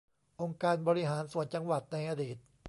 [0.41, 2.37] องค์การบริหารส่วนจังหวัดในอดีต